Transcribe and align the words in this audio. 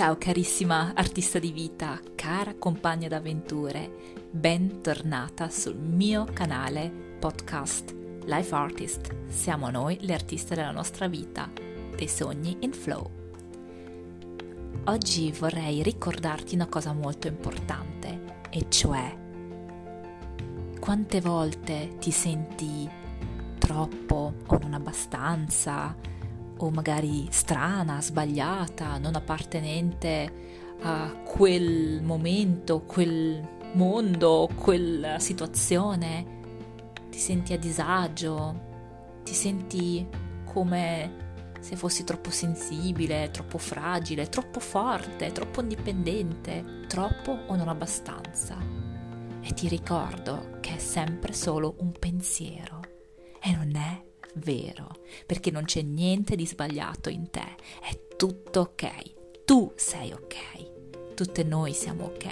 Ciao 0.00 0.16
carissima 0.16 0.94
artista 0.94 1.38
di 1.38 1.52
vita, 1.52 2.00
cara 2.14 2.54
compagna 2.54 3.06
d'avventure, 3.06 4.16
bentornata 4.30 5.50
sul 5.50 5.76
mio 5.76 6.24
canale 6.24 6.90
podcast 7.18 7.94
Life 8.24 8.54
Artist. 8.54 9.14
Siamo 9.28 9.68
noi 9.68 9.98
le 10.00 10.14
artiste 10.14 10.54
della 10.54 10.70
nostra 10.70 11.06
vita, 11.06 11.50
dei 11.94 12.08
sogni 12.08 12.56
in 12.60 12.72
flow. 12.72 13.10
Oggi 14.84 15.32
vorrei 15.32 15.82
ricordarti 15.82 16.54
una 16.54 16.66
cosa 16.66 16.94
molto 16.94 17.26
importante, 17.26 18.46
e 18.48 18.70
cioè 18.70 19.14
quante 20.80 21.20
volte 21.20 21.96
ti 21.98 22.10
senti 22.10 22.88
troppo 23.58 24.32
o 24.46 24.58
non 24.62 24.72
abbastanza 24.72 25.94
o 26.60 26.70
magari 26.70 27.26
strana, 27.30 28.00
sbagliata, 28.00 28.98
non 28.98 29.14
appartenente 29.14 30.32
a 30.82 31.12
quel 31.24 32.02
momento, 32.02 32.80
quel 32.80 33.46
mondo, 33.72 34.48
quella 34.54 35.18
situazione, 35.18 36.38
ti 37.10 37.18
senti 37.18 37.52
a 37.52 37.58
disagio, 37.58 38.68
ti 39.22 39.34
senti 39.34 40.06
come 40.44 41.28
se 41.60 41.76
fossi 41.76 42.04
troppo 42.04 42.30
sensibile, 42.30 43.30
troppo 43.30 43.58
fragile, 43.58 44.28
troppo 44.28 44.60
forte, 44.60 45.32
troppo 45.32 45.60
indipendente, 45.60 46.84
troppo 46.88 47.38
o 47.46 47.56
non 47.56 47.68
abbastanza. 47.68 48.56
E 49.42 49.52
ti 49.52 49.68
ricordo 49.68 50.58
che 50.60 50.76
è 50.76 50.78
sempre 50.78 51.32
solo 51.32 51.74
un 51.78 51.92
pensiero 51.92 52.79
vero, 54.34 54.96
perché 55.26 55.50
non 55.50 55.64
c'è 55.64 55.82
niente 55.82 56.36
di 56.36 56.46
sbagliato 56.46 57.08
in 57.08 57.30
te, 57.30 57.56
è 57.82 58.16
tutto 58.16 58.60
ok, 58.60 59.44
tu 59.44 59.72
sei 59.76 60.12
ok, 60.12 61.14
tutte 61.14 61.42
noi 61.44 61.72
siamo 61.72 62.04
ok 62.04 62.24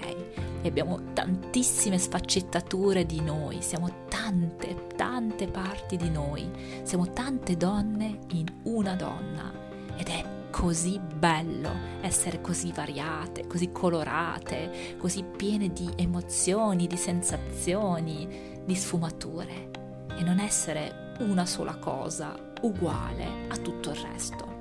e 0.63 0.69
abbiamo 0.69 1.13
tantissime 1.13 1.99
sfaccettature 1.99 3.05
di 3.05 3.21
noi, 3.21 3.61
siamo 3.61 4.07
tante, 4.09 4.87
tante 4.97 5.47
parti 5.49 5.97
di 5.97 6.11
noi, 6.11 6.49
siamo 6.83 7.13
tante 7.13 7.57
donne 7.57 8.21
in 8.33 8.47
una 8.65 8.95
donna 8.95 9.53
ed 9.97 10.09
è 10.09 10.37
così 10.51 10.99
bello 10.99 11.71
essere 12.01 12.41
così 12.41 12.73
variate, 12.73 13.47
così 13.47 13.71
colorate, 13.71 14.97
così 14.97 15.23
piene 15.23 15.73
di 15.73 15.89
emozioni, 15.97 16.87
di 16.87 16.97
sensazioni, 16.97 18.61
di 18.65 18.75
sfumature 18.75 19.71
e 20.19 20.23
non 20.23 20.41
essere 20.41 21.08
una 21.19 21.47
sola 21.47 21.77
cosa 21.77 22.35
uguale 22.63 23.47
a 23.49 23.57
tutto 23.57 23.91
il 23.91 23.97
resto. 23.97 24.57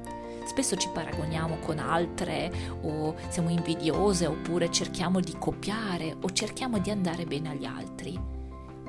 Spesso 0.45 0.77
ci 0.77 0.89
paragoniamo 0.93 1.57
con 1.57 1.77
altre 1.77 2.51
o 2.81 3.15
siamo 3.27 3.49
invidiose 3.49 4.25
oppure 4.25 4.71
cerchiamo 4.71 5.19
di 5.19 5.35
copiare 5.37 6.15
o 6.21 6.31
cerchiamo 6.31 6.79
di 6.79 6.89
andare 6.89 7.25
bene 7.25 7.49
agli 7.49 7.65
altri, 7.65 8.19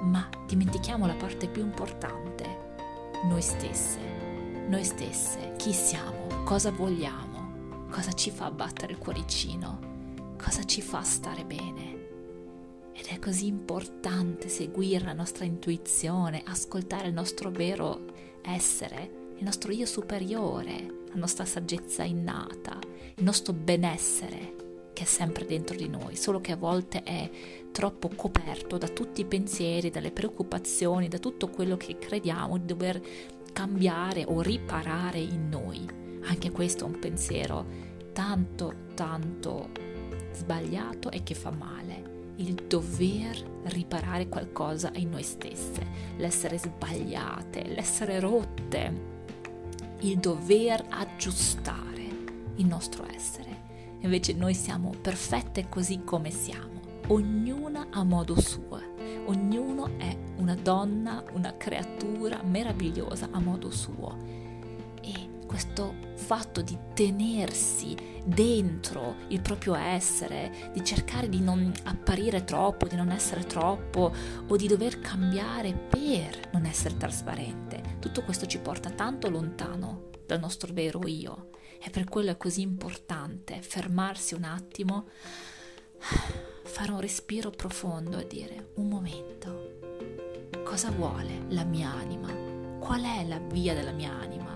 ma 0.01 0.29
dimentichiamo 0.47 1.07
la 1.07 1.15
parte 1.15 1.49
più 1.49 1.63
importante, 1.63 2.67
noi 3.25 3.43
stesse, 3.43 3.99
noi 4.69 4.85
stesse, 4.85 5.55
chi 5.57 5.73
siamo, 5.73 6.45
cosa 6.45 6.71
vogliamo, 6.71 7.87
cosa 7.91 8.13
ci 8.13 8.31
fa 8.31 8.51
battere 8.51 8.93
il 8.93 8.99
cuoricino, 8.99 9.79
cosa 10.41 10.63
ci 10.65 10.81
fa 10.81 11.03
stare 11.03 11.45
bene. 11.45 11.98
Ed 12.99 13.07
è 13.07 13.21
così 13.21 13.47
importante 13.47 14.49
seguire 14.49 15.05
la 15.05 15.13
nostra 15.13 15.45
intuizione, 15.45 16.43
ascoltare 16.45 17.07
il 17.07 17.15
nostro 17.15 17.49
vero 17.49 18.07
essere, 18.43 19.29
il 19.37 19.45
nostro 19.45 19.71
io 19.71 19.87
superiore, 19.87 21.05
la 21.07 21.15
nostra 21.15 21.45
saggezza 21.45 22.03
innata, 22.03 22.77
il 23.15 23.23
nostro 23.23 23.53
benessere 23.53 24.57
che 24.93 25.05
è 25.05 25.07
sempre 25.07 25.47
dentro 25.47 25.77
di 25.77 25.89
noi, 25.89 26.17
solo 26.17 26.41
che 26.41 26.51
a 26.51 26.57
volte 26.57 27.05
è 27.05 27.31
troppo 27.71 28.11
coperto 28.17 28.79
da 28.79 28.89
tutti 28.89 29.21
i 29.21 29.27
pensieri, 29.27 29.91
dalle 29.91 30.11
preoccupazioni, 30.11 31.07
da 31.07 31.19
tutto 31.19 31.47
quello 31.51 31.77
che 31.77 31.99
crediamo 31.99 32.59
di 32.59 32.67
dover 32.67 33.01
cambiare 33.53 34.25
o 34.27 34.43
riparare 34.43 35.21
in 35.21 35.49
noi. 35.49 35.87
Anche 36.23 36.51
questo 36.51 36.85
è 36.85 36.89
un 36.89 36.99
pensiero 36.99 37.65
tanto, 38.13 38.75
tanto 38.95 39.71
sbagliato 40.33 41.13
e 41.13 41.23
che 41.23 41.35
fa 41.35 41.53
male 41.53 42.08
il 42.39 42.55
dover 42.55 43.61
riparare 43.65 44.29
qualcosa 44.29 44.91
in 44.95 45.11
noi 45.11 45.23
stesse, 45.23 45.87
l'essere 46.17 46.59
sbagliate, 46.59 47.69
l'essere 47.69 48.19
rotte, 48.19 49.17
il 50.01 50.19
dover 50.19 50.85
aggiustare 50.89 52.07
il 52.57 52.67
nostro 52.67 53.07
essere. 53.15 53.67
Invece 54.01 54.33
noi 54.33 54.55
siamo 54.55 54.93
perfette 55.01 55.69
così 55.69 56.03
come 56.05 56.31
siamo, 56.31 56.81
ognuna 57.09 57.89
a 57.91 58.03
modo 58.03 58.41
suo, 58.41 58.81
ognuno 59.27 59.99
è 59.99 60.17
una 60.37 60.55
donna, 60.55 61.23
una 61.33 61.57
creatura 61.57 62.43
meravigliosa 62.43 63.29
a 63.31 63.41
modo 63.41 63.71
suo 63.71 64.39
questo 65.49 65.95
fatto 66.29 66.61
di 66.61 66.77
tenersi 66.93 67.97
dentro 68.23 69.15
il 69.29 69.41
proprio 69.41 69.75
essere, 69.75 70.71
di 70.75 70.85
cercare 70.85 71.31
di 71.31 71.41
non 71.41 71.73
apparire 71.85 72.45
troppo, 72.45 72.87
di 72.87 72.97
non 72.97 73.11
essere 73.11 73.45
troppo 73.45 74.13
o 74.47 74.57
di 74.57 74.67
dover 74.67 75.01
cambiare 75.01 75.73
per 75.73 76.51
non 76.53 76.67
essere 76.67 76.99
trasparente. 76.99 77.97
Tutto 77.99 78.23
questo 78.25 78.45
ci 78.45 78.59
porta 78.59 78.91
tanto 78.91 79.31
lontano 79.31 80.11
dal 80.27 80.39
nostro 80.39 80.71
vero 80.75 81.07
io 81.07 81.49
e 81.83 81.89
per 81.89 82.05
quello 82.05 82.33
è 82.33 82.37
così 82.37 82.61
importante 82.61 83.63
fermarsi 83.63 84.35
un 84.35 84.45
attimo, 84.45 85.09
fare 86.63 86.93
un 86.93 87.01
respiro 87.01 87.49
profondo 87.49 88.19
e 88.19 88.27
dire 88.27 88.73
un 88.75 88.87
momento, 88.87 89.79
cosa 90.63 90.91
vuole 90.91 91.45
la 91.49 91.65
mia 91.65 91.91
anima? 91.91 92.31
Qual 92.79 93.01
è 93.01 93.25
la 93.25 93.39
via 93.39 93.73
della 93.73 93.93
mia 93.93 94.13
anima? 94.13 94.48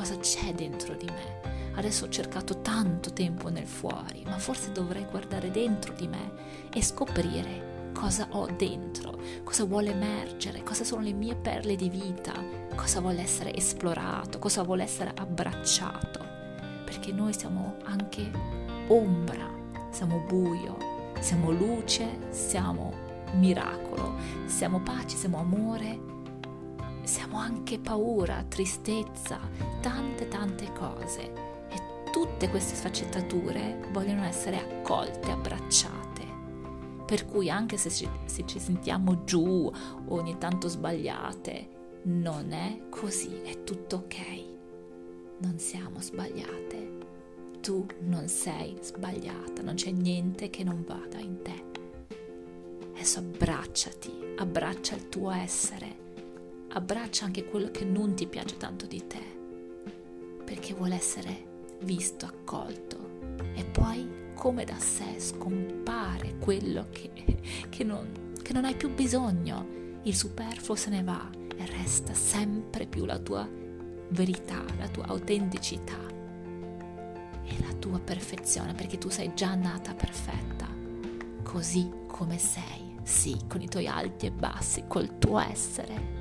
Cosa 0.00 0.16
c'è 0.16 0.54
dentro 0.54 0.94
di 0.94 1.04
me. 1.04 1.72
Adesso 1.74 2.06
ho 2.06 2.08
cercato 2.08 2.62
tanto 2.62 3.12
tempo 3.12 3.50
nel 3.50 3.66
fuori, 3.66 4.22
ma 4.24 4.38
forse 4.38 4.72
dovrei 4.72 5.04
guardare 5.04 5.50
dentro 5.50 5.92
di 5.92 6.08
me 6.08 6.32
e 6.72 6.82
scoprire 6.82 7.90
cosa 7.92 8.26
ho 8.30 8.46
dentro, 8.46 9.18
cosa 9.44 9.64
vuole 9.64 9.90
emergere, 9.90 10.62
cosa 10.62 10.84
sono 10.84 11.02
le 11.02 11.12
mie 11.12 11.34
perle 11.34 11.76
di 11.76 11.90
vita, 11.90 12.32
cosa 12.74 13.00
vuole 13.00 13.20
essere 13.20 13.54
esplorato, 13.54 14.38
cosa 14.38 14.62
vuole 14.62 14.84
essere 14.84 15.12
abbracciato. 15.14 16.24
Perché 16.82 17.12
noi 17.12 17.34
siamo 17.34 17.76
anche 17.84 18.30
ombra, 18.86 19.50
siamo 19.90 20.24
buio, 20.26 20.78
siamo 21.20 21.50
luce, 21.50 22.20
siamo 22.30 22.94
miracolo, 23.34 24.14
siamo 24.46 24.80
pace, 24.80 25.18
siamo 25.18 25.40
amore 25.40 26.09
siamo 27.02 27.38
anche 27.38 27.78
paura, 27.78 28.44
tristezza, 28.48 29.38
tante 29.80 30.28
tante 30.28 30.72
cose 30.72 31.32
e 31.68 32.10
tutte 32.12 32.48
queste 32.48 32.74
sfaccettature 32.74 33.88
vogliono 33.92 34.24
essere 34.24 34.58
accolte, 34.58 35.30
abbracciate. 35.30 36.08
Per 37.06 37.26
cui 37.26 37.50
anche 37.50 37.76
se 37.76 37.90
ci, 37.90 38.08
se 38.24 38.44
ci 38.46 38.60
sentiamo 38.60 39.24
giù 39.24 39.70
o 39.70 40.14
ogni 40.14 40.38
tanto 40.38 40.68
sbagliate, 40.68 41.78
non 42.02 42.52
è 42.52 42.88
così, 42.88 43.40
è 43.42 43.64
tutto 43.64 43.96
ok. 43.96 44.16
Non 45.38 45.58
siamo 45.58 46.00
sbagliate. 46.00 46.98
Tu 47.60 47.84
non 48.00 48.28
sei 48.28 48.76
sbagliata, 48.80 49.62
non 49.62 49.74
c'è 49.74 49.90
niente 49.90 50.50
che 50.50 50.64
non 50.64 50.84
vada 50.86 51.18
in 51.18 51.42
te. 51.42 51.64
Adesso 52.92 53.18
abbracciati, 53.18 54.34
abbraccia 54.36 54.94
il 54.94 55.08
tuo 55.08 55.30
essere 55.30 56.08
abbraccia 56.72 57.24
anche 57.24 57.44
quello 57.44 57.70
che 57.70 57.84
non 57.84 58.14
ti 58.14 58.26
piace 58.26 58.56
tanto 58.56 58.86
di 58.86 59.06
te, 59.06 59.22
perché 60.44 60.74
vuole 60.74 60.94
essere 60.94 61.48
visto, 61.82 62.26
accolto. 62.26 62.98
E 63.54 63.64
poi, 63.64 64.08
come 64.34 64.64
da 64.64 64.78
sé, 64.78 65.18
scompare 65.18 66.36
quello 66.38 66.86
che, 66.90 67.10
che, 67.68 67.84
non, 67.84 68.34
che 68.42 68.52
non 68.52 68.64
hai 68.64 68.74
più 68.74 68.92
bisogno. 68.92 69.78
Il 70.02 70.14
superfluo 70.14 70.76
se 70.76 70.90
ne 70.90 71.02
va 71.02 71.28
e 71.56 71.66
resta 71.66 72.14
sempre 72.14 72.86
più 72.86 73.04
la 73.04 73.18
tua 73.18 73.48
verità, 74.10 74.64
la 74.78 74.88
tua 74.88 75.06
autenticità 75.06 75.98
e 77.44 77.60
la 77.60 77.72
tua 77.74 77.98
perfezione, 77.98 78.74
perché 78.74 78.96
tu 78.96 79.08
sei 79.08 79.32
già 79.34 79.54
nata 79.54 79.92
perfetta, 79.94 80.68
così 81.42 81.90
come 82.06 82.38
sei, 82.38 82.96
sì, 83.02 83.36
con 83.48 83.60
i 83.60 83.68
tuoi 83.68 83.88
alti 83.88 84.26
e 84.26 84.30
bassi, 84.30 84.84
col 84.86 85.18
tuo 85.18 85.38
essere 85.38 86.19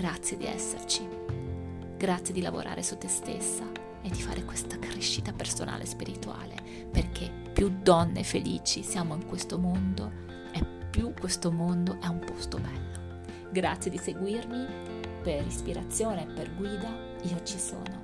Grazie 0.00 0.38
di 0.38 0.46
esserci. 0.46 1.06
Grazie 1.98 2.32
di 2.32 2.40
lavorare 2.40 2.82
su 2.82 2.96
te 2.96 3.06
stessa 3.06 3.70
e 4.00 4.08
di 4.08 4.22
fare 4.22 4.46
questa 4.46 4.78
crescita 4.78 5.30
personale 5.34 5.82
e 5.82 5.86
spirituale, 5.86 6.54
perché 6.90 7.30
più 7.52 7.68
donne 7.82 8.24
felici 8.24 8.82
siamo 8.82 9.14
in 9.14 9.26
questo 9.26 9.58
mondo 9.58 10.10
e 10.54 10.64
più 10.88 11.12
questo 11.12 11.52
mondo 11.52 11.98
è 12.00 12.06
un 12.06 12.20
posto 12.20 12.56
bello. 12.56 13.20
Grazie 13.52 13.90
di 13.90 13.98
seguirmi 13.98 14.66
per 15.22 15.46
ispirazione 15.46 16.22
e 16.22 16.32
per 16.32 16.56
guida, 16.56 16.88
io 17.24 17.42
ci 17.42 17.58
sono. 17.58 18.00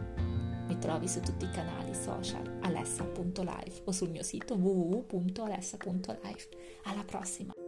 Mi 0.66 0.76
trovi 0.78 1.08
su 1.08 1.20
tutti 1.20 1.46
i 1.46 1.50
canali 1.50 1.94
social 1.94 2.58
alessa.live 2.60 3.81
o 3.84 3.93
sul 3.93 4.10
mio 4.10 4.22
sito 4.22 4.52
www.alessa.live. 4.52 6.48
Alla 6.82 7.04
prossima! 7.04 7.66